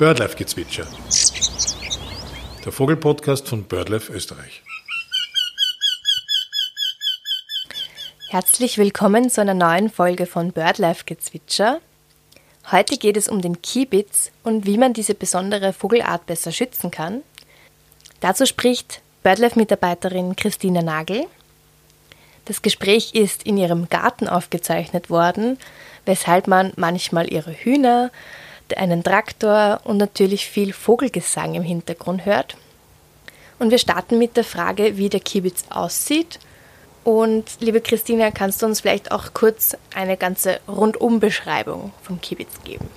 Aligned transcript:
Birdlife-Gezwitscher. 0.00 0.86
Der 2.64 2.72
Vogelpodcast 2.72 3.46
von 3.46 3.64
Birdlife 3.64 4.10
Österreich. 4.10 4.62
Herzlich 8.30 8.78
willkommen 8.78 9.28
zu 9.28 9.42
einer 9.42 9.52
neuen 9.52 9.90
Folge 9.90 10.24
von 10.24 10.52
Birdlife-Gezwitscher. 10.52 11.80
Heute 12.72 12.96
geht 12.96 13.18
es 13.18 13.28
um 13.28 13.42
den 13.42 13.60
Kiebitz 13.60 14.32
und 14.42 14.64
wie 14.64 14.78
man 14.78 14.94
diese 14.94 15.12
besondere 15.12 15.74
Vogelart 15.74 16.24
besser 16.24 16.50
schützen 16.50 16.90
kann. 16.90 17.20
Dazu 18.20 18.46
spricht 18.46 19.02
Birdlife-Mitarbeiterin 19.22 20.34
Christina 20.34 20.80
Nagel. 20.80 21.26
Das 22.46 22.62
Gespräch 22.62 23.12
ist 23.12 23.42
in 23.42 23.58
ihrem 23.58 23.90
Garten 23.90 24.28
aufgezeichnet 24.28 25.10
worden, 25.10 25.58
weshalb 26.06 26.46
man 26.46 26.72
manchmal 26.76 27.30
ihre 27.30 27.52
Hühner, 27.52 28.10
einen 28.76 29.02
Traktor 29.02 29.80
und 29.84 29.96
natürlich 29.96 30.46
viel 30.46 30.72
Vogelgesang 30.72 31.54
im 31.54 31.62
Hintergrund 31.62 32.24
hört. 32.24 32.56
Und 33.58 33.70
wir 33.70 33.78
starten 33.78 34.18
mit 34.18 34.36
der 34.36 34.44
Frage, 34.44 34.96
wie 34.96 35.08
der 35.08 35.20
Kiebitz 35.20 35.64
aussieht. 35.68 36.38
Und 37.04 37.44
liebe 37.60 37.80
Christina, 37.80 38.30
kannst 38.30 38.62
du 38.62 38.66
uns 38.66 38.80
vielleicht 38.80 39.12
auch 39.12 39.34
kurz 39.34 39.76
eine 39.94 40.16
ganze 40.16 40.60
Rundumbeschreibung 40.68 41.92
vom 42.02 42.20
Kiebitz 42.20 42.52
geben? 42.64 42.88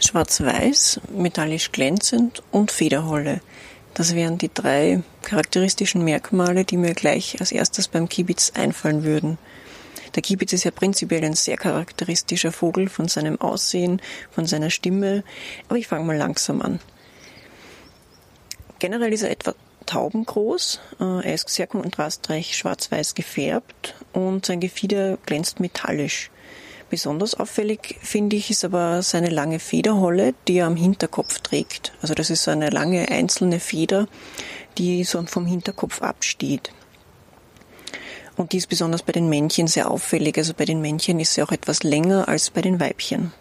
Schwarz-Weiß, 0.00 1.00
metallisch 1.14 1.72
glänzend 1.72 2.42
und 2.50 2.70
Federholle. 2.70 3.40
Das 3.94 4.14
wären 4.14 4.36
die 4.36 4.50
drei 4.52 5.02
charakteristischen 5.22 6.04
Merkmale, 6.04 6.64
die 6.66 6.76
mir 6.76 6.92
gleich 6.92 7.40
als 7.40 7.50
erstes 7.50 7.88
beim 7.88 8.08
Kiebitz 8.08 8.52
einfallen 8.54 9.04
würden. 9.04 9.38
Der 10.16 10.22
Kiebitz 10.22 10.54
ist 10.54 10.64
ja 10.64 10.70
prinzipiell 10.70 11.22
ein 11.24 11.34
sehr 11.34 11.58
charakteristischer 11.58 12.50
Vogel 12.50 12.88
von 12.88 13.06
seinem 13.06 13.38
Aussehen, 13.40 14.00
von 14.30 14.46
seiner 14.46 14.70
Stimme. 14.70 15.22
Aber 15.68 15.78
ich 15.78 15.86
fange 15.86 16.04
mal 16.04 16.16
langsam 16.16 16.62
an. 16.62 16.80
Generell 18.78 19.12
ist 19.12 19.22
er 19.22 19.30
etwa 19.30 19.54
taubengroß. 19.84 20.80
Äh, 21.00 21.26
er 21.26 21.34
ist 21.34 21.48
sehr 21.50 21.66
kontrastreich 21.66 22.56
schwarz-weiß 22.56 23.14
gefärbt 23.14 23.94
und 24.12 24.46
sein 24.46 24.60
Gefieder 24.60 25.18
glänzt 25.26 25.60
metallisch. 25.60 26.30
Besonders 26.88 27.34
auffällig 27.34 27.98
finde 28.00 28.36
ich 28.36 28.50
ist 28.50 28.64
aber 28.64 29.02
seine 29.02 29.28
lange 29.28 29.58
Federholle, 29.58 30.34
die 30.46 30.58
er 30.58 30.66
am 30.66 30.76
Hinterkopf 30.76 31.40
trägt. 31.40 31.92
Also 32.00 32.14
das 32.14 32.30
ist 32.30 32.44
so 32.44 32.52
eine 32.52 32.70
lange 32.70 33.08
einzelne 33.08 33.60
Feder, 33.60 34.06
die 34.78 35.04
so 35.04 35.22
vom 35.26 35.46
Hinterkopf 35.46 36.00
absteht. 36.00 36.70
Und 38.36 38.52
die 38.52 38.58
ist 38.58 38.68
besonders 38.68 39.02
bei 39.02 39.12
den 39.12 39.28
Männchen 39.28 39.66
sehr 39.66 39.90
auffällig. 39.90 40.36
Also 40.36 40.52
bei 40.54 40.66
den 40.66 40.80
Männchen 40.80 41.18
ist 41.20 41.34
sie 41.34 41.42
auch 41.42 41.52
etwas 41.52 41.82
länger 41.82 42.28
als 42.28 42.50
bei 42.50 42.60
den 42.60 42.78
Weibchen. 42.78 43.32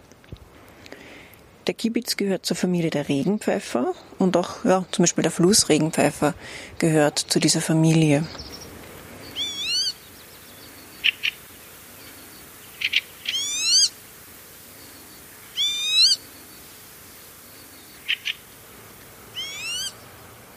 Der 1.67 1.73
Kibitz 1.73 2.15
gehört 2.15 2.45
zur 2.45 2.55
Familie 2.55 2.91
der 2.91 3.09
Regenpfeifer 3.09 3.93
und 4.19 4.37
auch 4.37 4.63
ja, 4.63 4.85
zum 4.91 5.03
Beispiel 5.03 5.23
der 5.23 5.31
Flussregenpfeifer 5.31 6.35
gehört 6.77 7.17
zu 7.17 7.39
dieser 7.39 7.59
Familie. 7.59 8.23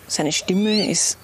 Seine 0.08 0.32
Stimme 0.32 0.90
ist 0.90 1.16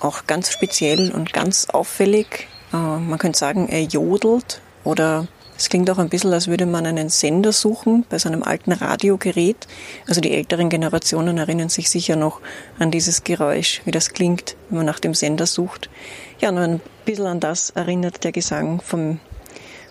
auch 0.00 0.26
ganz 0.26 0.50
speziell 0.50 1.12
und 1.12 1.32
ganz 1.32 1.66
auffällig. 1.70 2.48
Äh, 2.72 2.76
man 2.76 3.18
könnte 3.18 3.38
sagen, 3.38 3.68
er 3.68 3.82
jodelt 3.82 4.60
oder 4.84 5.26
es 5.58 5.68
klingt 5.68 5.90
auch 5.90 5.98
ein 5.98 6.08
bisschen, 6.08 6.32
als 6.32 6.46
würde 6.46 6.66
man 6.66 6.86
einen 6.86 7.08
Sender 7.08 7.52
suchen 7.52 8.04
bei 8.08 8.18
so 8.20 8.28
einem 8.28 8.44
alten 8.44 8.70
Radiogerät. 8.70 9.66
Also 10.06 10.20
die 10.20 10.30
älteren 10.30 10.68
Generationen 10.68 11.36
erinnern 11.36 11.68
sich 11.68 11.90
sicher 11.90 12.14
noch 12.14 12.40
an 12.78 12.92
dieses 12.92 13.24
Geräusch, 13.24 13.82
wie 13.84 13.90
das 13.90 14.10
klingt, 14.10 14.56
wenn 14.68 14.78
man 14.78 14.86
nach 14.86 15.00
dem 15.00 15.14
Sender 15.14 15.46
sucht. 15.46 15.90
Ja, 16.38 16.52
nur 16.52 16.62
ein 16.62 16.80
bisschen 17.04 17.26
an 17.26 17.40
das 17.40 17.70
erinnert 17.70 18.22
der 18.22 18.30
Gesang 18.30 18.80
vom, 18.80 19.18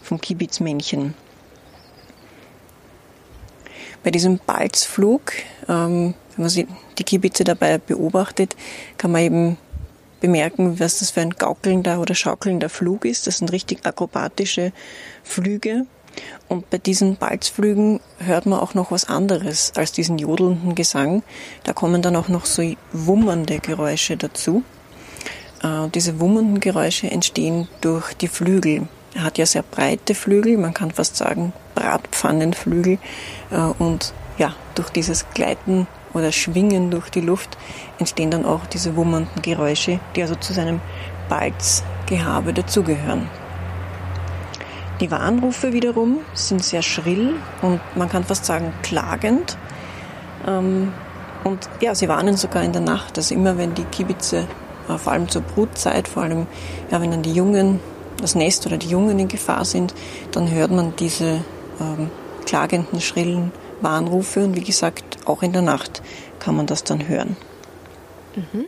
vom 0.03 0.21
Kiebitzmännchen. 0.21 1.15
Bei 4.05 4.11
diesem 4.11 4.37
Balzflug, 4.39 5.33
ähm, 5.67 6.13
wenn 6.37 6.45
man 6.45 6.67
die 6.97 7.03
Kiebitze 7.03 7.43
dabei 7.43 7.77
beobachtet, 7.77 8.55
kann 8.97 9.11
man 9.11 9.21
eben 9.21 9.57
bemerken, 10.19 10.79
was 10.79 10.99
das 10.99 11.11
für 11.11 11.21
ein 11.21 11.31
gaukelnder 11.31 11.99
oder 11.99 12.15
schaukelnder 12.15 12.69
Flug 12.69 13.05
ist. 13.05 13.27
Das 13.27 13.37
sind 13.37 13.51
richtig 13.51 13.85
akrobatische 13.85 14.71
Flüge. 15.23 15.85
Und 16.47 16.69
bei 16.69 16.77
diesen 16.77 17.17
Balzflügen 17.17 17.99
hört 18.17 18.45
man 18.45 18.59
auch 18.59 18.73
noch 18.73 18.91
was 18.91 19.05
anderes 19.05 19.73
als 19.75 19.91
diesen 19.91 20.17
jodelnden 20.17 20.75
Gesang. 20.75 21.23
Da 21.63 21.73
kommen 21.73 22.01
dann 22.01 22.15
auch 22.15 22.27
noch 22.27 22.45
so 22.45 22.63
wummernde 22.91 23.59
Geräusche 23.59 24.17
dazu. 24.17 24.63
Äh, 25.63 25.89
diese 25.93 26.19
wummernden 26.19 26.59
Geräusche 26.59 27.09
entstehen 27.09 27.67
durch 27.81 28.13
die 28.13 28.27
Flügel. 28.27 28.87
Er 29.13 29.23
hat 29.23 29.37
ja 29.37 29.45
sehr 29.45 29.63
breite 29.63 30.15
Flügel, 30.15 30.57
man 30.57 30.73
kann 30.73 30.91
fast 30.91 31.17
sagen 31.17 31.53
Bratpfannenflügel. 31.75 32.97
Äh, 33.51 33.55
und 33.55 34.13
ja, 34.37 34.55
durch 34.75 34.89
dieses 34.89 35.25
Gleiten 35.33 35.87
oder 36.17 36.31
Schwingen 36.31 36.91
durch 36.91 37.09
die 37.09 37.21
Luft 37.21 37.57
entstehen 37.99 38.31
dann 38.31 38.45
auch 38.45 38.65
diese 38.65 38.95
wummernden 38.95 39.41
Geräusche, 39.41 39.99
die 40.15 40.21
also 40.21 40.35
zu 40.35 40.53
seinem 40.53 40.81
Balzgehabe 41.29 42.53
dazugehören. 42.53 43.29
Die 44.99 45.11
Warnrufe 45.11 45.73
wiederum 45.73 46.19
sind 46.33 46.63
sehr 46.63 46.81
schrill 46.81 47.35
und 47.61 47.79
man 47.95 48.09
kann 48.09 48.23
fast 48.23 48.45
sagen 48.45 48.73
klagend. 48.81 49.57
Ähm, 50.47 50.91
und 51.43 51.69
ja, 51.81 51.93
sie 51.93 52.09
warnen 52.09 52.35
sogar 52.35 52.63
in 52.63 52.73
der 52.73 52.81
Nacht. 52.81 53.17
Also 53.17 53.35
immer 53.35 53.57
wenn 53.57 53.75
die 53.75 53.83
Kibitze, 53.83 54.47
äh, 54.89 54.97
vor 54.97 55.13
allem 55.13 55.29
zur 55.29 55.43
Brutzeit, 55.43 56.07
vor 56.07 56.23
allem 56.23 56.47
ja, 56.89 56.99
wenn 56.99 57.11
dann 57.11 57.21
die 57.21 57.33
Jungen, 57.33 57.79
das 58.19 58.33
Nest 58.33 58.65
oder 58.65 58.77
die 58.77 58.89
Jungen 58.89 59.19
in 59.19 59.27
Gefahr 59.27 59.65
sind, 59.65 59.93
dann 60.31 60.49
hört 60.49 60.71
man 60.71 60.95
diese 60.97 61.43
ähm, 61.79 62.09
klagenden, 62.47 62.99
schrillen 62.99 63.51
Warnrufe 63.81 64.43
und 64.43 64.55
wie 64.55 64.63
gesagt, 64.63 65.06
auch 65.27 65.43
in 65.43 65.53
der 65.53 65.61
Nacht 65.61 66.01
kann 66.39 66.55
man 66.55 66.65
das 66.65 66.83
dann 66.83 67.07
hören. 67.07 67.35
Mhm. 68.35 68.65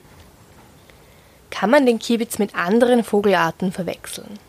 Kann 1.49 1.69
man 1.69 1.85
den 1.85 1.99
Kiebitz 1.99 2.39
mit 2.39 2.55
anderen 2.55 3.03
Vogelarten 3.03 3.71
verwechseln? 3.71 4.39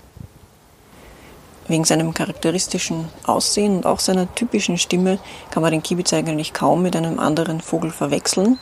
Wegen 1.69 1.84
seinem 1.84 2.15
charakteristischen 2.15 3.09
Aussehen 3.25 3.76
und 3.76 3.87
auch 3.87 4.00
seiner 4.00 4.34
typischen 4.34 4.76
Stimme 4.76 5.19
kann 5.50 5.62
man 5.62 5.72
den 5.72 5.82
Kiebitz 5.82 6.12
eigentlich 6.12 6.53
kaum 6.53 6.82
mit 6.82 6.97
einem 6.97 7.19
anderen 7.19 7.60
Vogel 7.60 7.91
verwechseln. 7.91 8.59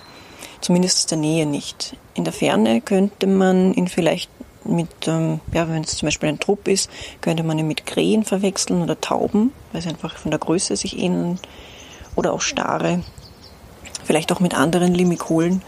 Zumindest 0.60 0.98
aus 0.98 1.06
der 1.06 1.19
Nähe 1.19 1.47
nicht. 1.47 1.97
In 2.15 2.25
der 2.25 2.32
Ferne 2.32 2.80
könnte 2.80 3.26
man 3.26 3.72
ihn 3.75 3.88
vielleicht 3.88 4.30
mit, 4.65 4.88
ähm, 5.06 5.41
ja, 5.53 5.69
wenn 5.69 5.82
es 5.82 5.97
zum 5.97 6.06
Beispiel 6.06 6.28
ein 6.28 6.41
Trupp 6.41 6.69
ist, 6.69 6.91
könnte 7.20 7.42
man 7.42 7.59
ihn 7.59 7.66
mit 7.66 7.86
Krähen 7.86 8.25
verwechseln 8.25 8.82
oder 8.82 9.00
Tauben, 9.00 9.53
weil 9.72 9.82
sie 9.82 9.88
einfach 9.88 10.16
von 10.16 10.30
der 10.30 10.41
Größe 10.41 10.76
sich 10.76 10.98
ähneln 10.98 11.41
oder 12.15 12.32
auch 12.32 12.41
Stare, 12.41 13.03
vielleicht 14.09 14.33
auch 14.33 14.41
mit 14.41 14.55
anderen 14.55 14.95
Limikolen, 14.95 15.61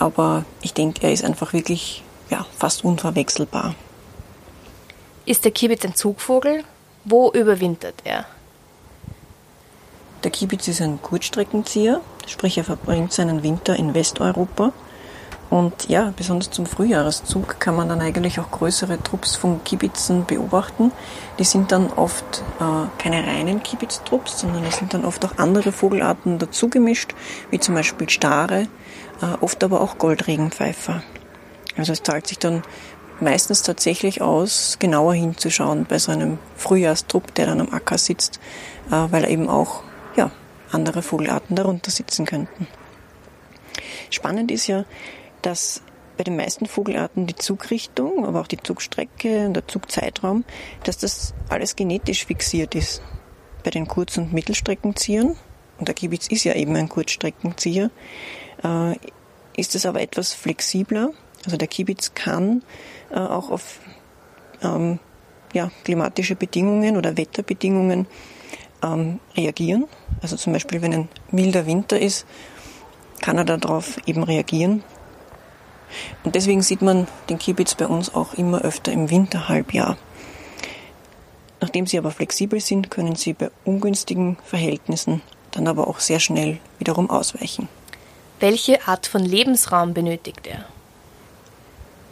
aber 0.00 0.44
ich 0.62 0.74
denke, 0.74 1.06
er 1.06 1.12
ist 1.12 1.24
einfach 1.24 1.52
wirklich 1.52 2.02
ja, 2.28 2.44
fast 2.58 2.84
unverwechselbar. 2.84 3.76
Ist 5.26 5.44
der 5.44 5.52
Kiebitz 5.52 5.84
ein 5.84 5.94
Zugvogel? 5.94 6.64
Wo 7.04 7.30
überwintert 7.30 7.94
er? 8.02 8.26
Der 10.24 10.32
Kiebitz 10.32 10.66
ist 10.66 10.82
ein 10.82 11.00
Kurzstreckenzieher, 11.02 12.00
sprich 12.26 12.58
er 12.58 12.64
verbringt 12.64 13.12
seinen 13.12 13.44
Winter 13.44 13.76
in 13.76 13.94
Westeuropa 13.94 14.72
und 15.54 15.88
ja, 15.88 16.12
besonders 16.16 16.50
zum 16.50 16.66
Frühjahreszug 16.66 17.60
kann 17.60 17.76
man 17.76 17.88
dann 17.88 18.00
eigentlich 18.00 18.40
auch 18.40 18.50
größere 18.50 19.00
Trupps 19.00 19.36
von 19.36 19.62
Kibitzen 19.62 20.26
beobachten. 20.26 20.90
Die 21.38 21.44
sind 21.44 21.70
dann 21.70 21.92
oft 21.92 22.42
äh, 22.58 23.00
keine 23.00 23.24
reinen 23.24 23.62
Kibitztrupps, 23.62 24.40
sondern 24.40 24.64
es 24.64 24.78
sind 24.78 24.94
dann 24.94 25.04
oft 25.04 25.24
auch 25.24 25.38
andere 25.38 25.70
Vogelarten 25.70 26.40
dazugemischt, 26.40 27.14
wie 27.52 27.60
zum 27.60 27.76
Beispiel 27.76 28.08
Stare, 28.08 28.62
äh, 29.22 29.26
oft 29.40 29.62
aber 29.62 29.80
auch 29.80 29.96
Goldregenpfeifer. 29.96 31.04
Also 31.76 31.92
es 31.92 32.02
zahlt 32.02 32.26
sich 32.26 32.40
dann 32.40 32.64
meistens 33.20 33.62
tatsächlich 33.62 34.22
aus, 34.22 34.78
genauer 34.80 35.14
hinzuschauen 35.14 35.86
bei 35.88 36.00
so 36.00 36.10
einem 36.10 36.38
Frühjahrstrupp, 36.56 37.32
der 37.36 37.46
dann 37.46 37.60
am 37.60 37.72
Acker 37.72 37.98
sitzt, 37.98 38.40
äh, 38.90 39.06
weil 39.08 39.30
eben 39.30 39.48
auch 39.48 39.84
ja, 40.16 40.32
andere 40.72 41.02
Vogelarten 41.02 41.54
darunter 41.54 41.92
sitzen 41.92 42.26
könnten. 42.26 42.66
Spannend 44.10 44.50
ist 44.50 44.66
ja, 44.66 44.84
dass 45.46 45.82
bei 46.16 46.24
den 46.24 46.36
meisten 46.36 46.66
Vogelarten 46.66 47.26
die 47.26 47.34
Zugrichtung, 47.34 48.24
aber 48.24 48.40
auch 48.40 48.46
die 48.46 48.62
Zugstrecke 48.62 49.46
und 49.46 49.54
der 49.54 49.66
Zugzeitraum, 49.66 50.44
dass 50.84 50.98
das 50.98 51.34
alles 51.48 51.76
genetisch 51.76 52.24
fixiert 52.24 52.74
ist. 52.74 53.02
Bei 53.64 53.70
den 53.70 53.88
Kurz- 53.88 54.16
und 54.16 54.32
Mittelstreckenziehern, 54.32 55.36
und 55.78 55.88
der 55.88 55.94
Kibitz 55.94 56.28
ist 56.28 56.44
ja 56.44 56.54
eben 56.54 56.76
ein 56.76 56.88
Kurzstreckenzieher, 56.88 57.90
äh, 58.62 58.94
ist 59.56 59.74
es 59.74 59.86
aber 59.86 60.00
etwas 60.00 60.32
flexibler. 60.32 61.10
Also 61.44 61.56
der 61.56 61.68
Kibitz 61.68 62.14
kann 62.14 62.62
äh, 63.10 63.18
auch 63.18 63.50
auf 63.50 63.80
ähm, 64.62 65.00
ja, 65.52 65.70
klimatische 65.84 66.36
Bedingungen 66.36 66.96
oder 66.96 67.16
Wetterbedingungen 67.16 68.06
ähm, 68.82 69.20
reagieren. 69.36 69.86
Also 70.22 70.36
zum 70.36 70.52
Beispiel, 70.52 70.80
wenn 70.82 70.94
ein 70.94 71.08
milder 71.30 71.66
Winter 71.66 71.98
ist, 71.98 72.26
kann 73.20 73.38
er 73.38 73.44
darauf 73.44 73.98
eben 74.06 74.22
reagieren. 74.22 74.82
Und 76.24 76.34
deswegen 76.34 76.62
sieht 76.62 76.82
man 76.82 77.06
den 77.28 77.38
Kiebitz 77.38 77.74
bei 77.74 77.86
uns 77.86 78.14
auch 78.14 78.34
immer 78.34 78.62
öfter 78.62 78.92
im 78.92 79.10
Winterhalbjahr. 79.10 79.96
Nachdem 81.60 81.86
sie 81.86 81.98
aber 81.98 82.10
flexibel 82.10 82.60
sind, 82.60 82.90
können 82.90 83.14
sie 83.14 83.32
bei 83.32 83.50
ungünstigen 83.64 84.36
Verhältnissen 84.44 85.22
dann 85.52 85.68
aber 85.68 85.88
auch 85.88 86.00
sehr 86.00 86.20
schnell 86.20 86.58
wiederum 86.78 87.10
ausweichen. 87.10 87.68
Welche 88.40 88.86
Art 88.86 89.06
von 89.06 89.22
Lebensraum 89.22 89.94
benötigt 89.94 90.46
er? 90.46 90.66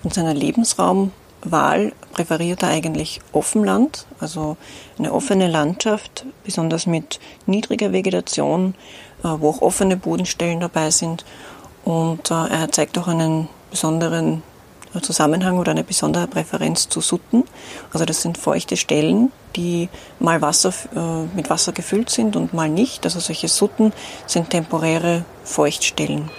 In 0.05 0.11
seiner 0.11 0.35
Lebensraumwahl 0.35 1.93
präferiert 2.13 2.63
er 2.63 2.71
eigentlich 2.71 3.21
Offenland, 3.33 4.07
also 4.21 4.57
eine 4.99 5.13
offene 5.13 5.49
Landschaft, 5.49 6.25
besonders 6.45 6.87
mit 6.87 7.21
niedriger 7.47 7.93
Vegetation, 7.93 8.75
äh, 9.23 9.29
wo 9.29 9.51
auch 9.51 9.63
offene 9.63 9.97
Bodenstellen 9.97 10.61
dabei 10.61 10.91
sind. 10.91 11.25
Und 11.85 12.31
äh, 12.31 12.47
er 12.49 12.73
zeigt 12.73 12.97
auch 12.99 13.09
einen 13.09 13.49
besonderen 13.73 14.43
Zusammenhang 15.01 15.59
oder 15.59 15.71
eine 15.73 15.85
besondere 15.85 16.27
Präferenz 16.27 16.89
zu 16.89 17.01
Sutten. 17.01 17.45
Also 17.93 18.05
das 18.05 18.21
sind 18.21 18.37
feuchte 18.37 18.77
Stellen, 18.77 19.33
die 19.57 19.89
mal 20.21 20.43
Wasser, 20.43 20.73
äh, 20.95 21.35
mit 21.35 21.49
Wasser 21.49 21.73
gefüllt 21.73 22.11
sind 22.11 22.37
und 22.37 22.53
mal 22.53 22.69
nicht. 22.69 23.05
Also 23.05 23.19
solche 23.19 23.49
Sutten 23.49 23.93
sind 24.27 24.51
temporäre 24.51 25.25
Feuchtstellen. 25.45 26.31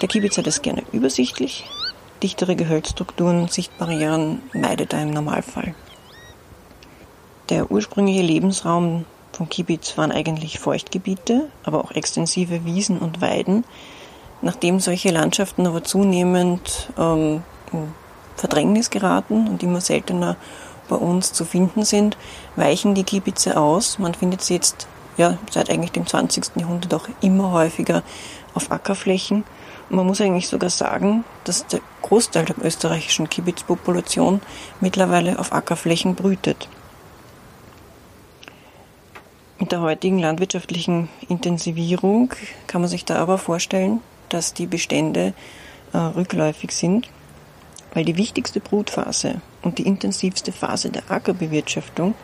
Der 0.00 0.08
Kiebitz 0.08 0.38
hat 0.38 0.46
es 0.46 0.62
gerne 0.62 0.84
übersichtlich. 0.92 1.64
Dichtere 2.22 2.54
Gehölzstrukturen, 2.54 3.48
Sichtbarrieren 3.48 4.42
meidet 4.52 4.92
er 4.92 5.02
im 5.02 5.10
Normalfall. 5.10 5.74
Der 7.50 7.70
ursprüngliche 7.70 8.20
Lebensraum 8.22 9.06
vom 9.32 9.48
Kiebitz 9.48 9.96
waren 9.96 10.12
eigentlich 10.12 10.58
Feuchtgebiete, 10.58 11.48
aber 11.62 11.82
auch 11.82 11.92
extensive 11.92 12.66
Wiesen 12.66 12.98
und 12.98 13.22
Weiden. 13.22 13.64
Nachdem 14.42 14.80
solche 14.80 15.10
Landschaften 15.10 15.66
aber 15.66 15.82
zunehmend 15.82 16.90
ähm, 16.98 17.42
in 17.72 17.92
Verdrängnis 18.36 18.90
geraten 18.90 19.48
und 19.48 19.62
immer 19.62 19.80
seltener 19.80 20.36
bei 20.88 20.96
uns 20.96 21.32
zu 21.32 21.44
finden 21.44 21.84
sind, 21.84 22.18
weichen 22.56 22.94
die 22.94 23.04
Kiebitze 23.04 23.56
aus. 23.56 23.98
Man 23.98 24.14
findet 24.14 24.42
sie 24.42 24.54
jetzt 24.54 24.86
ja, 25.16 25.38
seit 25.50 25.70
eigentlich 25.70 25.92
dem 25.92 26.06
20. 26.06 26.56
Jahrhundert 26.56 26.92
auch 26.94 27.08
immer 27.22 27.52
häufiger 27.52 28.02
auf 28.54 28.70
Ackerflächen. 28.70 29.44
Und 29.88 29.96
man 29.96 30.06
muss 30.06 30.20
eigentlich 30.20 30.48
sogar 30.48 30.70
sagen, 30.70 31.24
dass 31.44 31.66
der 31.66 31.80
Großteil 32.02 32.44
der 32.44 32.62
österreichischen 32.62 33.28
Kiebitzpopulation 33.30 34.40
mittlerweile 34.80 35.38
auf 35.38 35.52
Ackerflächen 35.52 36.14
brütet. 36.14 36.68
Mit 39.68 39.72
der 39.72 39.82
heutigen 39.82 40.18
landwirtschaftlichen 40.18 41.10
Intensivierung 41.28 42.32
kann 42.66 42.80
man 42.80 42.88
sich 42.88 43.04
da 43.04 43.16
aber 43.16 43.36
vorstellen, 43.36 44.00
dass 44.30 44.54
die 44.54 44.66
Bestände 44.66 45.34
äh, 45.92 45.98
rückläufig 45.98 46.72
sind, 46.72 47.10
weil 47.92 48.06
die 48.06 48.16
wichtigste 48.16 48.60
Brutphase 48.60 49.42
und 49.60 49.76
die 49.76 49.82
intensivste 49.86 50.52
Phase 50.52 50.88
der 50.88 51.10
Ackerbewirtschaftung, 51.10 52.14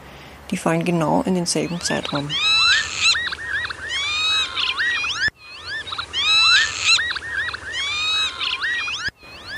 die 0.50 0.56
fallen 0.56 0.86
genau 0.86 1.20
in 1.26 1.34
denselben 1.34 1.82
Zeitraum. 1.82 2.30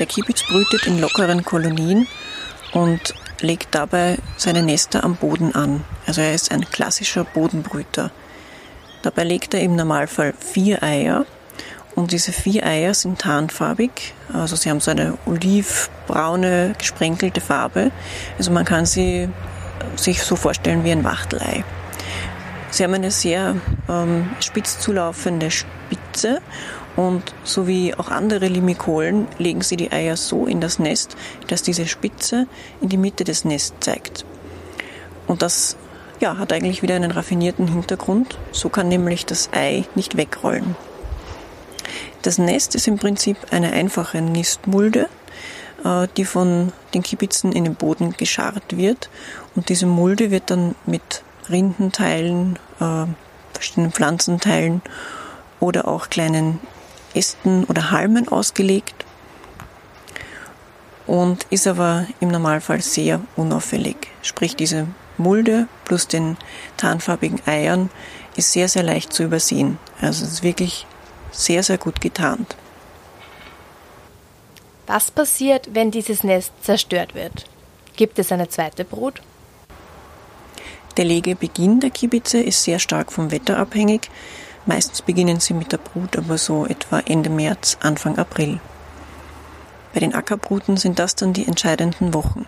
Der 0.01 0.07
Kiebitz 0.07 0.43
brütet 0.43 0.89
in 0.89 0.99
lockeren 0.99 1.45
Kolonien 1.45 2.09
und 2.73 3.15
legt 3.43 3.77
dabei 3.77 4.19
seine 4.37 4.65
Nester 4.65 5.05
am 5.05 5.15
Boden 5.15 5.55
an. 5.55 5.85
Also 6.07 6.21
er 6.21 6.35
ist 6.35 6.53
ein 6.53 6.69
klassischer 6.71 7.25
Bodenbrüter. 7.25 8.11
Dabei 9.03 9.25
legt 9.25 9.55
er 9.55 9.61
im 9.61 9.77
Normalfall 9.77 10.35
vier 10.39 10.83
Eier 10.83 11.27
und 11.95 12.13
diese 12.13 12.33
vier 12.33 12.67
Eier 12.67 12.95
sind 12.95 13.21
tarnfarbig. 13.21 14.15
Also 14.33 14.57
sie 14.57 14.71
haben 14.71 14.81
so 14.81 14.91
eine 14.91 15.17
olivbraune, 15.27 16.75
gesprenkelte 16.79 17.41
Farbe. 17.41 17.91
Also 18.39 18.51
man 18.51 18.65
kann 18.65 18.87
sie 18.87 19.29
sich 19.97 20.23
so 20.23 20.37
vorstellen 20.37 20.85
wie 20.85 20.93
ein 20.93 21.05
Wachtelei. 21.05 21.65
Sie 22.71 22.85
haben 22.85 22.95
eine 22.95 23.11
sehr 23.11 23.57
ähm, 23.89 24.29
spitz 24.41 24.79
zulaufende 24.79 25.51
Spitze 25.51 26.41
und 26.97 27.23
so 27.45 27.67
wie 27.67 27.95
auch 27.95 28.11
andere 28.11 28.49
Limikolen 28.49 29.29
legen 29.39 29.63
sie 29.63 29.77
die 29.77 29.93
Eier 29.93 30.17
so 30.17 30.47
in 30.47 30.61
das 30.61 30.79
Nest, 30.79 31.17
dass 31.47 31.63
diese 31.63 31.87
Spitze 31.87 32.47
in 32.81 32.89
die 32.89 32.97
Mitte 32.97 33.25
des 33.25 33.45
Nests 33.45 33.75
zeigt. 33.81 34.25
Und 35.27 35.43
das 35.43 35.77
ja, 36.21 36.39
hat 36.39 36.53
eigentlich 36.53 36.83
wieder 36.83 36.97
einen 36.97 37.11
raffinierten 37.11 37.69
Hintergrund. 37.69 38.39
So 38.53 38.69
kann 38.69 38.89
nämlich 38.89 39.27
das 39.27 39.51
Ei 39.53 39.85
nicht 39.95 40.17
wegrollen. 40.17 40.77
Das 42.23 42.39
Nest 42.39 42.75
ist 42.75 42.89
im 42.89 42.99
Prinzip 42.99 43.37
eine 43.51 43.73
einfache 43.73 44.21
Nistmulde, 44.21 45.09
äh, 45.85 46.09
die 46.17 46.25
von 46.25 46.73
den 46.95 47.03
Kibitzen 47.03 47.53
in 47.53 47.65
den 47.65 47.75
Boden 47.75 48.13
gescharrt 48.13 48.77
wird. 48.77 49.11
Und 49.55 49.69
diese 49.69 49.87
Mulde 49.87 50.31
wird 50.31 50.51
dann 50.51 50.75
mit 50.87 51.23
Rindenteilen, 51.49 52.59
äh, 52.81 53.07
verschiedenen 53.53 53.93
Pflanzenteilen 53.93 54.83
oder 55.61 55.87
auch 55.89 56.11
kleinen 56.11 56.61
Ästen 57.15 57.65
oder 57.65 57.91
Halmen 57.91 58.29
ausgelegt 58.29 59.07
und 61.07 61.47
ist 61.51 61.67
aber 61.67 62.07
im 62.21 62.29
Normalfall 62.29 62.83
sehr 62.83 63.21
unauffällig. 63.37 63.97
Sprich, 64.23 64.57
diese 64.57 64.89
Mulde 65.19 65.69
plus 65.85 66.09
den 66.09 66.37
tarnfarbigen 66.77 67.41
Eiern 67.47 67.91
ist 68.37 68.53
sehr, 68.53 68.69
sehr 68.69 68.83
leicht 68.83 69.13
zu 69.13 69.25
übersehen. 69.25 69.79
Also 70.01 70.25
es 70.25 70.33
ist 70.33 70.43
wirklich 70.43 70.87
sehr, 71.31 71.63
sehr 71.63 71.79
gut 71.79 72.01
getarnt. 72.01 72.57
Was 74.87 75.11
passiert, 75.11 75.75
wenn 75.75 75.91
dieses 75.91 76.23
Nest 76.23 76.53
zerstört 76.63 77.15
wird? 77.15 77.47
Gibt 77.97 78.19
es 78.19 78.31
eine 78.31 78.49
zweite 78.49 78.85
Brut? 78.85 79.21
Der 80.97 81.05
Legebeginn 81.05 81.81
der 81.81 81.91
Kibitze 81.91 82.39
ist 82.39 82.63
sehr 82.63 82.79
stark 82.79 83.13
vom 83.13 83.31
Wetter 83.31 83.59
abhängig. 83.59 84.11
Meistens 84.65 85.03
beginnen 85.03 85.41
sie 85.41 85.55
mit 85.55 85.73
der 85.73 85.79
Brut 85.79 86.17
aber 86.17 86.39
so 86.39 86.67
etwa 86.67 87.01
Ende 87.01 87.31
März, 87.31 87.79
Anfang 87.81 88.19
April. 88.19 88.61
Bei 89.93 90.01
den 90.01 90.15
Ackerbruten 90.15 90.77
sind 90.77 90.99
das 90.99 91.15
dann 91.15 91.33
die 91.33 91.47
entscheidenden 91.47 92.15
Wochen. 92.15 92.47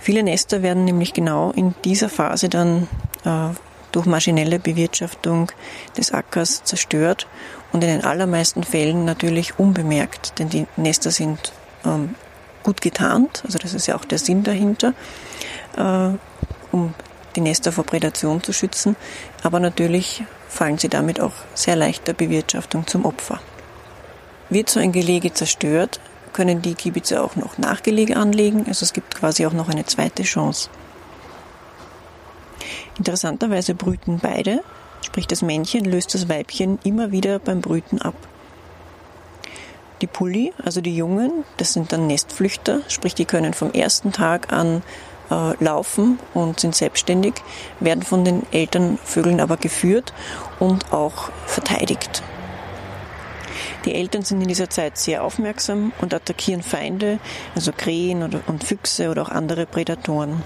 Viele 0.00 0.22
Nester 0.22 0.62
werden 0.62 0.84
nämlich 0.84 1.12
genau 1.12 1.52
in 1.52 1.74
dieser 1.84 2.08
Phase 2.08 2.48
dann 2.48 2.88
äh, 3.24 3.50
durch 3.92 4.06
maschinelle 4.06 4.58
Bewirtschaftung 4.58 5.52
des 5.96 6.12
Ackers 6.12 6.64
zerstört 6.64 7.26
und 7.72 7.84
in 7.84 7.90
den 7.90 8.04
allermeisten 8.04 8.64
Fällen 8.64 9.04
natürlich 9.04 9.58
unbemerkt, 9.58 10.38
denn 10.38 10.48
die 10.48 10.66
Nester 10.76 11.10
sind 11.10 11.52
ähm, 11.84 12.14
gut 12.62 12.80
getarnt, 12.80 13.42
also 13.44 13.58
das 13.58 13.74
ist 13.74 13.86
ja 13.86 13.96
auch 13.96 14.04
der 14.04 14.18
Sinn 14.18 14.42
dahinter, 14.42 14.94
äh, 15.76 16.10
um 16.72 16.94
die 17.36 17.40
Nester 17.40 17.70
vor 17.70 17.84
Prädation 17.84 18.42
zu 18.42 18.52
schützen, 18.52 18.96
aber 19.42 19.60
natürlich 19.60 20.24
fallen 20.48 20.78
sie 20.78 20.88
damit 20.88 21.20
auch 21.20 21.34
sehr 21.54 21.76
leicht 21.76 22.08
der 22.08 22.14
Bewirtschaftung 22.14 22.86
zum 22.86 23.04
Opfer. 23.04 23.40
Wird 24.48 24.68
so 24.68 24.80
ein 24.80 24.92
Gelege 24.92 25.32
zerstört, 25.32 26.00
können 26.32 26.62
die 26.62 26.74
Kiebitze 26.74 27.22
auch 27.22 27.36
noch 27.36 27.58
Nachgelege 27.58 28.16
anlegen, 28.16 28.64
also 28.66 28.84
es 28.84 28.92
gibt 28.92 29.14
quasi 29.14 29.46
auch 29.46 29.52
noch 29.52 29.68
eine 29.68 29.84
zweite 29.86 30.22
Chance. 30.22 30.70
Interessanterweise 32.98 33.74
brüten 33.74 34.18
beide, 34.22 34.62
sprich 35.02 35.26
das 35.26 35.42
Männchen 35.42 35.84
löst 35.84 36.14
das 36.14 36.28
Weibchen 36.28 36.78
immer 36.84 37.12
wieder 37.12 37.38
beim 37.38 37.60
Brüten 37.60 38.00
ab. 38.00 38.14
Die 40.00 40.06
Pulli, 40.06 40.52
also 40.64 40.80
die 40.80 40.96
Jungen, 40.96 41.44
das 41.58 41.72
sind 41.74 41.92
dann 41.92 42.06
Nestflüchter, 42.06 42.80
sprich 42.88 43.14
die 43.14 43.26
können 43.26 43.52
vom 43.52 43.72
ersten 43.72 44.12
Tag 44.12 44.52
an 44.52 44.82
äh, 45.30 45.62
laufen 45.62 46.18
und 46.34 46.60
sind 46.60 46.74
selbstständig, 46.74 47.34
werden 47.80 48.02
von 48.02 48.24
den 48.24 48.42
Elternvögeln 48.50 49.40
aber 49.40 49.56
geführt 49.56 50.12
und 50.58 50.92
auch 50.92 51.30
verteidigt. 51.46 52.22
Die 53.84 53.94
Eltern 53.94 54.22
sind 54.22 54.42
in 54.42 54.48
dieser 54.48 54.68
Zeit 54.68 54.98
sehr 54.98 55.24
aufmerksam 55.24 55.92
und 56.00 56.12
attackieren 56.12 56.62
Feinde, 56.62 57.18
also 57.54 57.72
Krähen 57.72 58.22
und 58.46 58.64
Füchse 58.64 59.10
oder 59.10 59.22
auch 59.22 59.30
andere 59.30 59.66
Prädatoren. 59.66 60.42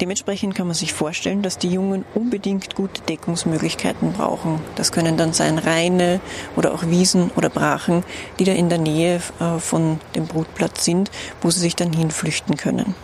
Dementsprechend 0.00 0.56
kann 0.56 0.66
man 0.66 0.74
sich 0.74 0.92
vorstellen, 0.92 1.42
dass 1.42 1.56
die 1.56 1.68
Jungen 1.68 2.04
unbedingt 2.14 2.74
gute 2.74 3.00
Deckungsmöglichkeiten 3.02 4.12
brauchen. 4.12 4.60
Das 4.74 4.90
können 4.90 5.16
dann 5.16 5.32
sein 5.32 5.58
Reine 5.58 6.20
oder 6.56 6.74
auch 6.74 6.86
Wiesen 6.86 7.30
oder 7.36 7.48
Brachen, 7.48 8.02
die 8.38 8.44
da 8.44 8.52
in 8.52 8.68
der 8.68 8.78
Nähe 8.78 9.20
äh, 9.38 9.58
von 9.60 10.00
dem 10.16 10.26
Brutplatz 10.26 10.84
sind, 10.84 11.10
wo 11.42 11.50
sie 11.50 11.60
sich 11.60 11.76
dann 11.76 11.92
hinflüchten 11.92 12.56
können. 12.56 12.94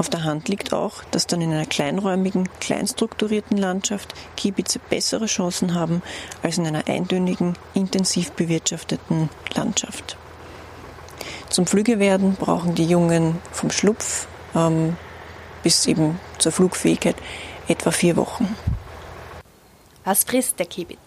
Auf 0.00 0.08
der 0.08 0.24
Hand 0.24 0.48
liegt 0.48 0.72
auch, 0.72 1.04
dass 1.10 1.26
dann 1.26 1.42
in 1.42 1.52
einer 1.52 1.66
kleinräumigen, 1.66 2.48
kleinstrukturierten 2.58 3.58
Landschaft 3.58 4.14
Kiebitze 4.34 4.78
bessere 4.78 5.26
Chancen 5.26 5.74
haben 5.74 6.00
als 6.42 6.56
in 6.56 6.66
einer 6.66 6.88
eintönigen, 6.88 7.52
intensiv 7.74 8.32
bewirtschafteten 8.32 9.28
Landschaft. 9.54 10.16
Zum 11.50 11.66
Flüge 11.66 11.98
werden 11.98 12.36
brauchen 12.36 12.74
die 12.74 12.86
Jungen 12.86 13.42
vom 13.52 13.70
Schlupf 13.70 14.26
ähm, 14.54 14.96
bis 15.62 15.84
eben 15.86 16.18
zur 16.38 16.52
Flugfähigkeit 16.52 17.16
etwa 17.68 17.90
vier 17.90 18.16
Wochen. 18.16 18.56
Was 20.06 20.24
frisst 20.24 20.58
der 20.58 20.64
Kibitz? 20.64 20.98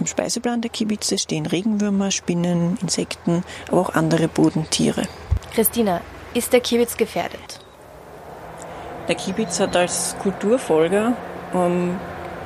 Im 0.00 0.06
Speiseplan 0.06 0.60
der 0.60 0.72
Kibitze 0.72 1.18
stehen 1.18 1.46
Regenwürmer, 1.46 2.10
Spinnen, 2.10 2.78
Insekten, 2.82 3.44
aber 3.68 3.80
auch 3.80 3.90
andere 3.90 4.26
Bodentiere. 4.26 5.06
Christina, 5.54 6.00
ist 6.34 6.52
der 6.52 6.60
Kibitz 6.60 6.96
gefährdet? 6.96 7.60
Der 9.08 9.14
Kibitz 9.14 9.58
hat 9.60 9.74
als 9.74 10.16
Kulturfolger 10.22 11.14
ähm, 11.54 11.98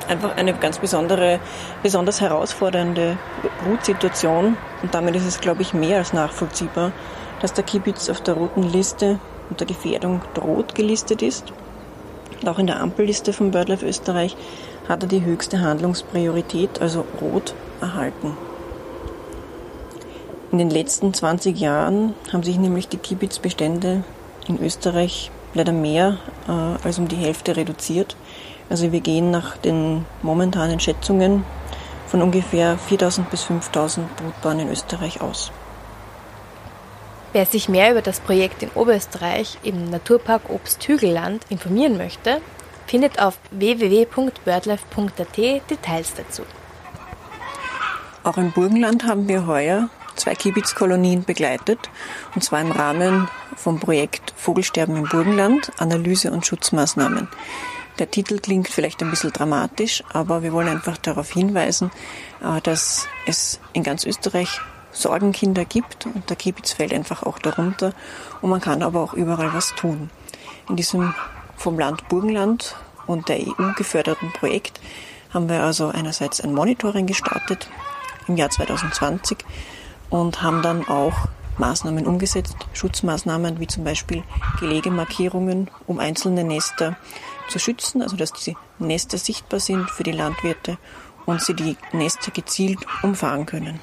einfach 0.07 0.35
eine 0.37 0.53
ganz 0.53 0.79
besondere, 0.79 1.39
besonders 1.81 2.21
herausfordernde 2.21 3.17
Brutsituation. 3.63 4.57
Und 4.81 4.93
damit 4.93 5.15
ist 5.15 5.25
es, 5.25 5.41
glaube 5.41 5.61
ich, 5.61 5.73
mehr 5.73 5.97
als 5.97 6.13
nachvollziehbar, 6.13 6.91
dass 7.41 7.53
der 7.53 7.63
Kibitz 7.65 8.09
auf 8.09 8.21
der 8.21 8.35
roten 8.35 8.63
Liste 8.63 9.19
unter 9.49 9.65
Gefährdung 9.65 10.21
rot 10.41 10.73
gelistet 10.73 11.21
ist. 11.21 11.51
Und 12.41 12.47
auch 12.47 12.59
in 12.59 12.67
der 12.67 12.79
Ampelliste 12.79 13.33
von 13.33 13.51
BirdLife 13.51 13.85
Österreich 13.85 14.35
hat 14.87 15.03
er 15.03 15.09
die 15.09 15.23
höchste 15.23 15.61
Handlungspriorität, 15.61 16.81
also 16.81 17.05
rot, 17.21 17.53
erhalten. 17.81 18.37
In 20.53 20.59
den 20.59 20.69
letzten 20.69 21.15
20 21.15 21.59
Jahren 21.59 22.13
haben 22.31 22.43
sich 22.43 22.59
nämlich 22.59 22.87
die 22.87 22.97
Kibitzbestände 22.97 24.03
in 24.47 24.61
Österreich 24.61 25.31
leider 25.55 25.71
mehr 25.71 26.19
äh, 26.47 26.51
als 26.85 26.99
um 26.99 27.07
die 27.07 27.15
Hälfte 27.15 27.57
reduziert. 27.57 28.15
Also 28.69 28.91
wir 28.91 28.99
gehen 28.99 29.31
nach 29.31 29.57
den 29.57 30.05
momentanen 30.21 30.79
Schätzungen 30.79 31.43
von 32.05 32.21
ungefähr 32.21 32.77
4000 32.77 33.31
bis 33.31 33.41
5000 33.41 34.15
Brutbahnen 34.15 34.67
in 34.67 34.71
Österreich 34.71 35.21
aus. 35.21 35.51
Wer 37.31 37.47
sich 37.47 37.67
mehr 37.67 37.89
über 37.89 38.03
das 38.03 38.19
Projekt 38.19 38.61
in 38.61 38.69
Oberösterreich 38.75 39.57
im 39.63 39.89
Naturpark 39.89 40.51
Obsthügelland 40.51 41.43
informieren 41.49 41.97
möchte, 41.97 42.41
findet 42.85 43.19
auf 43.19 43.39
www.birdlife.at 43.49 45.35
Details 45.35 46.13
dazu. 46.13 46.43
Auch 48.23 48.37
im 48.37 48.51
Burgenland 48.51 49.07
haben 49.07 49.27
wir 49.27 49.47
heuer 49.47 49.89
zwei 50.15 50.35
Kibitzkolonien 50.35 51.23
begleitet, 51.23 51.89
und 52.35 52.43
zwar 52.43 52.61
im 52.61 52.71
Rahmen 52.71 53.27
vom 53.55 53.79
Projekt 53.79 54.33
Vogelsterben 54.35 54.95
im 54.95 55.03
Burgenland, 55.03 55.71
Analyse 55.77 56.31
und 56.31 56.45
Schutzmaßnahmen. 56.45 57.27
Der 57.99 58.09
Titel 58.09 58.39
klingt 58.39 58.67
vielleicht 58.67 59.01
ein 59.03 59.09
bisschen 59.11 59.31
dramatisch, 59.31 60.03
aber 60.11 60.41
wir 60.41 60.51
wollen 60.51 60.67
einfach 60.67 60.97
darauf 60.97 61.31
hinweisen, 61.31 61.91
äh, 62.41 62.59
dass 62.61 63.07
es 63.25 63.59
in 63.73 63.83
ganz 63.83 64.05
Österreich 64.05 64.59
Sorgenkinder 64.91 65.65
gibt 65.65 66.05
und 66.05 66.29
der 66.29 66.35
Kibitz 66.35 66.73
fällt 66.73 66.93
einfach 66.93 67.23
auch 67.23 67.39
darunter 67.39 67.93
und 68.41 68.49
man 68.49 68.61
kann 68.61 68.83
aber 68.83 69.01
auch 69.01 69.13
überall 69.13 69.53
was 69.53 69.73
tun. 69.75 70.09
In 70.69 70.75
diesem 70.75 71.13
vom 71.55 71.77
Land 71.79 72.07
Burgenland 72.09 72.75
und 73.07 73.29
der 73.29 73.39
EU 73.39 73.73
geförderten 73.75 74.31
Projekt 74.33 74.79
haben 75.33 75.49
wir 75.49 75.63
also 75.63 75.87
einerseits 75.87 76.41
ein 76.41 76.53
Monitoring 76.53 77.07
gestartet 77.07 77.69
im 78.27 78.37
Jahr 78.37 78.49
2020 78.49 79.37
und 80.13 80.43
haben 80.43 80.61
dann 80.61 80.87
auch 80.87 81.27
Maßnahmen 81.57 82.05
umgesetzt, 82.05 82.55
Schutzmaßnahmen 82.73 83.59
wie 83.59 83.65
zum 83.65 83.83
Beispiel 83.83 84.23
Gelegemarkierungen, 84.59 85.71
um 85.87 85.97
einzelne 85.99 86.43
Nester 86.43 86.95
zu 87.49 87.57
schützen, 87.57 88.03
also 88.03 88.15
dass 88.15 88.31
diese 88.31 88.53
Nester 88.77 89.17
sichtbar 89.17 89.59
sind 89.59 89.89
für 89.89 90.03
die 90.03 90.11
Landwirte 90.11 90.77
und 91.25 91.41
sie 91.41 91.55
die 91.55 91.77
Nester 91.93 92.29
gezielt 92.29 92.85
umfahren 93.01 93.47
können. 93.47 93.79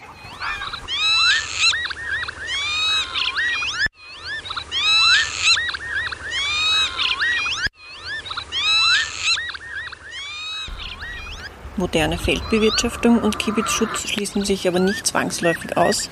Moderne 11.81 12.19
Feldbewirtschaftung 12.19 13.23
und 13.23 13.39
Kiebitzschutz 13.39 14.07
schließen 14.07 14.45
sich 14.45 14.69
aber 14.69 14.79
nicht 14.79 15.07
zwangsläufig 15.07 15.79
aus. 15.79 16.11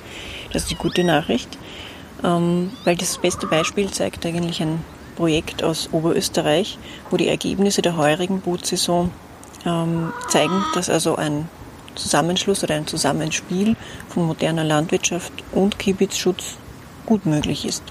Das 0.51 0.63
ist 0.63 0.71
die 0.71 0.75
gute 0.75 1.03
Nachricht, 1.03 1.59
ähm, 2.23 2.71
weil 2.83 2.95
das 2.95 3.19
beste 3.19 3.45
Beispiel 3.45 3.89
zeigt 3.91 4.25
eigentlich 4.25 4.61
ein 4.61 4.83
Projekt 5.15 5.63
aus 5.63 5.89
Oberösterreich, 5.91 6.79
wo 7.11 7.17
die 7.17 7.27
Ergebnisse 7.27 7.83
der 7.83 7.97
heurigen 7.97 8.41
Bootsaison 8.41 9.11
ähm, 9.63 10.11
zeigen, 10.27 10.65
dass 10.73 10.89
also 10.89 11.15
ein 11.15 11.47
Zusammenschluss 11.93 12.63
oder 12.63 12.73
ein 12.73 12.87
Zusammenspiel 12.87 13.75
von 14.07 14.25
moderner 14.25 14.63
Landwirtschaft 14.63 15.31
und 15.51 15.77
Kiebitzschutz 15.77 16.57
gut 17.05 17.27
möglich 17.27 17.65
ist. 17.65 17.83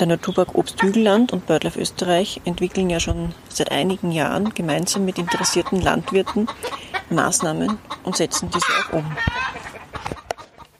Der 0.00 0.06
Naturpark 0.06 0.54
Obsthügelland 0.54 1.30
und 1.30 1.46
BirdLife 1.46 1.78
Österreich 1.78 2.40
entwickeln 2.46 2.88
ja 2.88 2.98
schon 2.98 3.34
seit 3.50 3.70
einigen 3.70 4.12
Jahren 4.12 4.54
gemeinsam 4.54 5.04
mit 5.04 5.18
interessierten 5.18 5.78
Landwirten 5.82 6.48
Maßnahmen 7.10 7.78
und 8.04 8.16
setzen 8.16 8.48
diese 8.48 8.66
auch 8.66 8.94
um. 8.94 9.16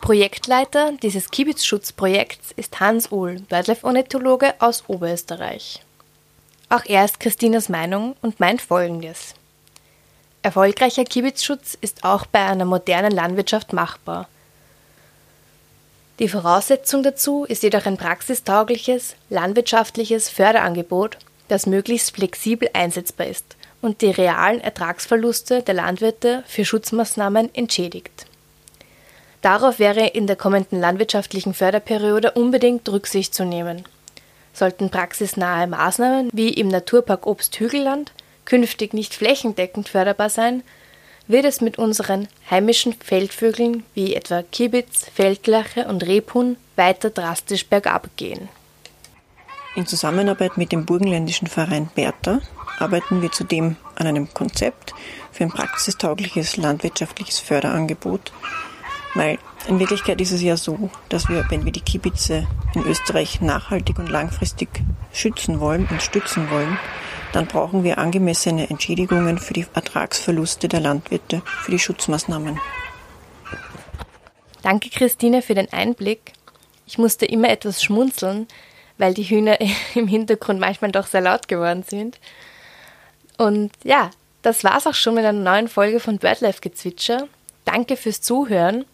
Projektleiter 0.00 0.92
dieses 1.02 1.30
Kiebitzschutzprojekts 1.30 2.52
ist 2.52 2.80
Hans 2.80 3.12
Uhl, 3.12 3.40
BirdLife-Ornithologe 3.50 4.54
aus 4.58 4.84
Oberösterreich. 4.86 5.82
Auch 6.70 6.86
er 6.86 7.04
ist 7.04 7.20
Christinas 7.20 7.68
Meinung 7.68 8.16
und 8.22 8.40
meint 8.40 8.62
folgendes. 8.62 9.34
Erfolgreicher 10.42 11.04
Kiebitzschutz 11.04 11.76
ist 11.78 12.04
auch 12.04 12.24
bei 12.24 12.40
einer 12.40 12.64
modernen 12.64 13.12
Landwirtschaft 13.12 13.74
machbar– 13.74 14.28
die 16.20 16.28
Voraussetzung 16.28 17.02
dazu 17.02 17.44
ist 17.44 17.62
jedoch 17.62 17.86
ein 17.86 17.96
praxistaugliches, 17.96 19.16
landwirtschaftliches 19.30 20.28
Förderangebot, 20.28 21.16
das 21.48 21.66
möglichst 21.66 22.14
flexibel 22.14 22.68
einsetzbar 22.74 23.26
ist 23.26 23.56
und 23.80 24.02
die 24.02 24.10
realen 24.10 24.60
Ertragsverluste 24.60 25.62
der 25.62 25.74
Landwirte 25.74 26.44
für 26.46 26.66
Schutzmaßnahmen 26.66 27.54
entschädigt. 27.54 28.26
Darauf 29.40 29.78
wäre 29.78 30.08
in 30.08 30.26
der 30.26 30.36
kommenden 30.36 30.78
landwirtschaftlichen 30.78 31.54
Förderperiode 31.54 32.32
unbedingt 32.32 32.86
Rücksicht 32.90 33.34
zu 33.34 33.46
nehmen. 33.46 33.84
Sollten 34.52 34.90
praxisnahe 34.90 35.66
Maßnahmen 35.66 36.28
wie 36.34 36.50
im 36.50 36.68
Naturpark 36.68 37.26
Obsthügelland 37.26 38.12
künftig 38.44 38.92
nicht 38.92 39.14
flächendeckend 39.14 39.88
förderbar 39.88 40.28
sein, 40.28 40.62
wird 41.30 41.44
es 41.44 41.60
mit 41.60 41.78
unseren 41.78 42.28
heimischen 42.50 42.92
Feldvögeln 42.92 43.84
wie 43.94 44.14
etwa 44.14 44.42
Kibitz, 44.42 45.06
Feldlache 45.14 45.86
und 45.86 46.04
Rebhuhn 46.04 46.56
weiter 46.76 47.10
drastisch 47.10 47.66
bergab 47.66 48.08
gehen. 48.16 48.48
In 49.76 49.86
Zusammenarbeit 49.86 50.56
mit 50.56 50.72
dem 50.72 50.84
burgenländischen 50.84 51.46
Verein 51.46 51.88
Bertha 51.94 52.40
arbeiten 52.78 53.22
wir 53.22 53.30
zudem 53.30 53.76
an 53.94 54.06
einem 54.06 54.32
Konzept 54.34 54.94
für 55.30 55.44
ein 55.44 55.52
praxistaugliches 55.52 56.56
landwirtschaftliches 56.56 57.38
Förderangebot, 57.38 58.32
weil 59.14 59.38
in 59.66 59.78
Wirklichkeit 59.78 60.20
ist 60.20 60.32
es 60.32 60.42
ja 60.42 60.56
so, 60.56 60.90
dass 61.08 61.28
wir, 61.28 61.44
wenn 61.50 61.64
wir 61.64 61.72
die 61.72 61.80
Kibitze 61.80 62.46
in 62.74 62.84
Österreich 62.84 63.40
nachhaltig 63.40 63.98
und 63.98 64.08
langfristig 64.08 64.68
schützen 65.12 65.60
wollen 65.60 65.86
und 65.90 66.02
stützen 66.02 66.50
wollen, 66.50 66.78
dann 67.32 67.46
brauchen 67.46 67.84
wir 67.84 67.98
angemessene 67.98 68.68
Entschädigungen 68.70 69.38
für 69.38 69.54
die 69.54 69.66
Ertragsverluste 69.72 70.68
der 70.68 70.80
Landwirte, 70.80 71.42
für 71.62 71.70
die 71.70 71.78
Schutzmaßnahmen. 71.78 72.58
Danke, 74.62 74.90
Christine, 74.90 75.42
für 75.42 75.54
den 75.54 75.72
Einblick. 75.72 76.32
Ich 76.86 76.98
musste 76.98 77.24
immer 77.24 77.48
etwas 77.48 77.82
schmunzeln, 77.82 78.48
weil 78.98 79.14
die 79.14 79.24
Hühner 79.24 79.58
im 79.94 80.08
Hintergrund 80.08 80.60
manchmal 80.60 80.92
doch 80.92 81.06
sehr 81.06 81.20
laut 81.20 81.48
geworden 81.48 81.84
sind. 81.86 82.18
Und 83.38 83.70
ja, 83.84 84.10
das 84.42 84.64
war's 84.64 84.86
auch 84.86 84.94
schon 84.94 85.14
mit 85.14 85.24
einer 85.24 85.38
neuen 85.38 85.68
Folge 85.68 86.00
von 86.00 86.18
BirdLife 86.18 86.60
Gezwitscher. 86.60 87.28
Danke 87.64 87.96
fürs 87.96 88.20
Zuhören. 88.20 88.84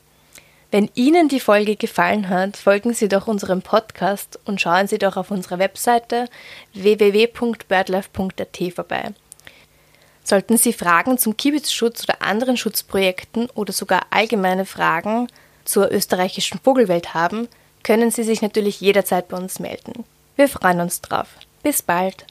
Wenn 0.71 0.91
Ihnen 0.95 1.29
die 1.29 1.41
Folge 1.41 1.77
gefallen 1.77 2.29
hat, 2.29 2.57
folgen 2.57 2.93
Sie 2.93 3.09
doch 3.09 3.29
unserem 3.29 3.63
Podcast 3.63 4.39
und 4.45 4.61
schauen 4.61 4.89
Sie 4.89 4.99
doch 4.99 5.17
auf 5.17 5.31
unserer 5.31 5.59
Webseite 5.59 6.29
www.birdlife.at 6.75 8.73
vorbei. 8.75 9.13
Sollten 10.25 10.57
Sie 10.57 10.73
Fragen 10.73 11.19
zum 11.19 11.37
Kiebitzschutz 11.37 12.03
oder 12.03 12.21
anderen 12.21 12.57
Schutzprojekten 12.57 13.49
oder 13.51 13.73
sogar 13.73 14.07
allgemeine 14.11 14.67
Fragen 14.67 15.29
zur 15.65 15.93
österreichischen 15.93 16.59
Vogelwelt 16.59 17.15
haben, 17.15 17.47
können 17.85 18.11
Sie 18.11 18.25
sich 18.25 18.43
natürlich 18.43 18.81
jederzeit 18.81 19.29
bei 19.29 19.37
uns 19.37 19.61
melden. 19.61 20.05
Wir 20.35 20.49
freuen 20.49 20.81
uns 20.81 21.01
drauf. 21.01 21.29
Bis 21.63 21.81
bald! 21.81 22.27